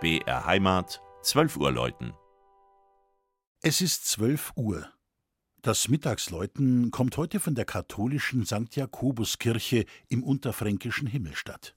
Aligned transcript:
BR 0.00 0.46
Heimat, 0.46 1.02
12 1.22 1.56
Uhr 1.56 1.72
läuten. 1.72 2.12
Es 3.62 3.80
ist 3.80 4.06
12 4.06 4.52
Uhr. 4.54 4.88
Das 5.60 5.88
Mittagsläuten 5.88 6.92
kommt 6.92 7.16
heute 7.16 7.40
von 7.40 7.56
der 7.56 7.64
katholischen 7.64 8.46
St. 8.46 8.76
Jakobuskirche 8.76 9.86
im 10.06 10.22
unterfränkischen 10.22 11.08
Himmelstadt. 11.08 11.74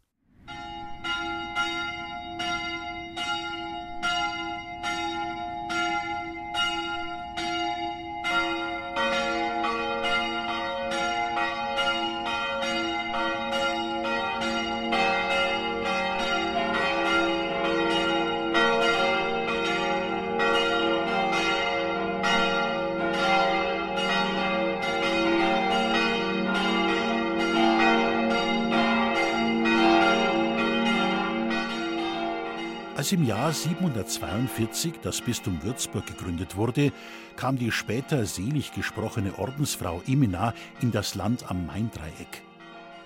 Als 33.02 33.12
im 33.14 33.26
Jahr 33.26 33.52
742 33.52 35.00
das 35.02 35.22
Bistum 35.22 35.64
Würzburg 35.64 36.06
gegründet 36.06 36.56
wurde, 36.56 36.92
kam 37.36 37.58
die 37.58 37.72
später 37.72 38.28
selig 38.28 38.74
gesprochene 38.74 39.40
Ordensfrau 39.40 40.04
Imina 40.06 40.54
in 40.82 40.92
das 40.92 41.16
Land 41.16 41.50
am 41.50 41.66
Maindreieck. 41.66 42.44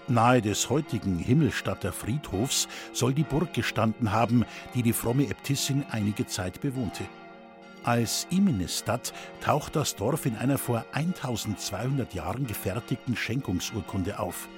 Nahe 0.10 0.42
des 0.42 0.70
heutigen 0.70 1.18
Himmelstadter 1.18 1.94
Friedhofs 1.94 2.68
soll 2.92 3.14
die 3.14 3.24
Burg 3.24 3.54
gestanden 3.54 4.12
haben, 4.12 4.44
die 4.74 4.84
die 4.84 4.92
fromme 4.92 5.30
Äbtissin 5.30 5.86
einige 5.90 6.28
Zeit 6.28 6.60
bewohnte. 6.60 7.06
Als 7.86 8.28
Iminestadt 8.30 9.14
taucht 9.40 9.78
das 9.78 9.96
Dorf 9.96 10.26
in 10.26 10.36
einer 10.36 10.58
vor 10.58 10.84
1200 10.92 12.14
Jahren 12.14 12.48
gefertigten 12.48 13.16
Schenkungsurkunde 13.16 14.20
auf. 14.20 14.50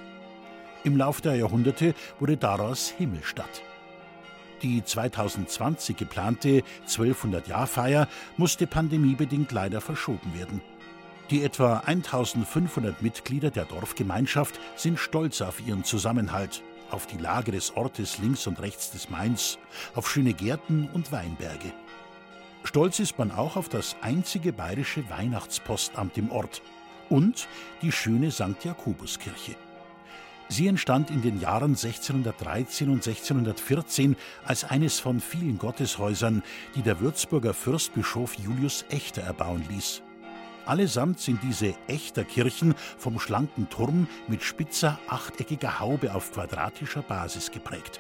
Im 0.84 0.98
Lauf 0.98 1.22
der 1.22 1.36
Jahrhunderte 1.36 1.94
wurde 2.20 2.38
daraus 2.38 2.90
Himmelstadt. 2.90 3.62
Die 4.62 4.84
2020 4.84 5.98
geplante 5.98 6.64
1200-Jahr-Feier 6.88 8.08
musste 8.38 8.66
pandemiebedingt 8.66 9.52
leider 9.52 9.82
verschoben 9.82 10.34
werden. 10.34 10.62
Die 11.30 11.44
etwa 11.44 11.80
1500 11.80 13.02
Mitglieder 13.02 13.52
der 13.52 13.66
Dorfgemeinschaft 13.66 14.60
sind 14.76 14.98
stolz 14.98 15.42
auf 15.42 15.66
ihren 15.66 15.84
Zusammenhalt, 15.84 16.64
auf 16.90 17.06
die 17.06 17.18
Lage 17.18 17.52
des 17.52 17.76
Ortes 17.76 18.18
links 18.18 18.48
und 18.48 18.62
rechts 18.62 18.92
des 18.92 19.10
Mains, 19.10 19.60
auf 19.94 20.10
schöne 20.10 20.34
Gärten 20.34 20.90
und 20.94 21.12
Weinberge. 21.12 21.74
Stolz 22.64 23.00
ist 23.00 23.20
man 23.20 23.32
auch 23.32 23.58
auf 23.58 23.70
das 23.70 23.96
einzige 24.02 24.54
bayerische 24.54 25.10
Weihnachtspostamt 25.10 26.18
im 26.18 26.32
Ort 26.32 26.62
und 27.10 27.48
die 27.82 27.92
schöne 27.92 28.32
St. 28.32 28.64
Jakobuskirche. 28.64 29.56
Sie 30.50 30.68
entstand 30.68 31.12
in 31.12 31.22
den 31.22 31.42
Jahren 31.42 31.72
1613 31.72 32.90
und 32.90 33.06
1614 33.06 34.16
als 34.46 34.64
eines 34.64 35.00
von 35.00 35.20
vielen 35.20 35.58
Gotteshäusern, 35.58 36.42
die 36.76 36.82
der 36.82 37.02
Würzburger 37.02 37.54
Fürstbischof 37.54 38.36
Julius 38.36 38.86
Echter 38.90 39.24
erbauen 39.24 39.66
ließ. 39.70 40.02
Allesamt 40.66 41.20
sind 41.20 41.42
diese 41.44 41.76
Echterkirchen 41.88 42.76
vom 42.98 43.20
schlanken 43.20 43.70
Turm 43.70 44.08
mit 44.28 44.44
spitzer, 44.44 45.00
achteckiger 45.08 45.80
Haube 45.80 46.14
auf 46.14 46.32
quadratischer 46.32 47.02
Basis 47.02 47.52
geprägt. 47.52 48.00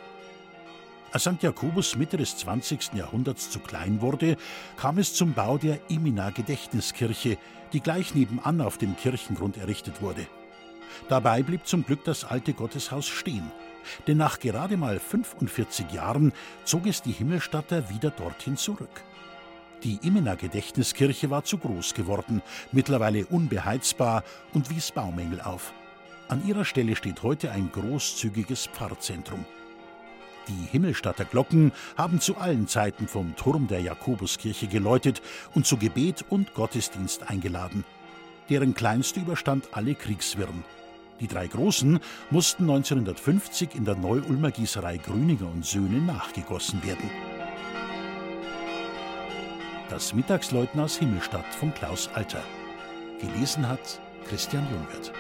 Als 1.11 1.23
St. 1.23 1.41
Jakobus 1.41 1.95
Mitte 1.95 2.17
des 2.17 2.37
20. 2.37 2.93
Jahrhunderts 2.93 3.49
zu 3.49 3.59
klein 3.59 4.01
wurde, 4.01 4.35
kam 4.75 4.97
es 4.97 5.13
zum 5.13 5.33
Bau 5.33 5.57
der 5.57 5.79
Imina 5.89 6.29
Gedächtniskirche, 6.31 7.37
die 7.71 7.79
gleich 7.79 8.13
nebenan 8.13 8.61
auf 8.61 8.77
dem 8.77 8.95
Kirchengrund 8.97 9.57
errichtet 9.57 10.01
wurde. 10.01 10.27
Dabei 11.09 11.43
blieb 11.43 11.65
zum 11.65 11.85
Glück 11.85 12.03
das 12.03 12.23
alte 12.23 12.53
Gotteshaus 12.53 13.07
stehen. 13.07 13.51
Denn 14.07 14.17
nach 14.17 14.39
gerade 14.39 14.77
mal 14.77 14.99
45 14.99 15.91
Jahren 15.91 16.33
zog 16.65 16.87
es 16.87 17.01
die 17.01 17.11
Himmelstatter 17.11 17.89
wieder 17.89 18.11
dorthin 18.11 18.57
zurück. 18.57 19.03
Die 19.83 19.99
Immener 20.01 20.35
Gedächtniskirche 20.35 21.29
war 21.29 21.43
zu 21.43 21.57
groß 21.59 21.93
geworden, 21.93 22.41
mittlerweile 22.71 23.25
unbeheizbar 23.27 24.23
und 24.53 24.69
wies 24.69 24.91
Baumängel 24.91 25.39
auf. 25.41 25.73
An 26.29 26.45
ihrer 26.47 26.65
Stelle 26.65 26.95
steht 26.95 27.23
heute 27.23 27.51
ein 27.51 27.71
großzügiges 27.71 28.67
Pfarrzentrum. 28.67 29.45
Die 30.47 30.67
Himmelstatter 30.71 31.25
Glocken 31.25 31.71
haben 31.97 32.21
zu 32.21 32.37
allen 32.37 32.67
Zeiten 32.67 33.07
vom 33.07 33.35
Turm 33.35 33.67
der 33.67 33.81
Jakobuskirche 33.81 34.67
geläutet 34.67 35.21
und 35.53 35.65
zu 35.65 35.77
Gebet 35.77 36.25
und 36.29 36.53
Gottesdienst 36.53 37.29
eingeladen. 37.29 37.83
Deren 38.49 38.73
kleinste 38.73 39.19
überstand 39.19 39.69
alle 39.71 39.95
Kriegswirren. 39.95 40.63
Die 41.19 41.27
drei 41.27 41.47
Großen 41.47 41.99
mussten 42.29 42.63
1950 42.63 43.75
in 43.75 43.85
der 43.85 43.95
Neu-Ulmer 43.95 44.51
Gießerei 44.51 44.97
Grüninger 44.97 45.49
und 45.49 45.65
Söhne 45.65 45.99
nachgegossen 45.99 46.83
werden. 46.83 47.09
Das 49.89 50.13
Mittagsläuten 50.13 50.79
aus 50.79 50.97
Himmelstadt 50.97 51.55
von 51.55 51.73
Klaus 51.73 52.09
Alter. 52.13 52.43
Gelesen 53.19 53.67
hat 53.67 53.99
Christian 54.27 54.67
Jungwirth. 54.69 55.11